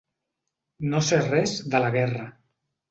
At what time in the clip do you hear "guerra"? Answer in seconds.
2.01-2.29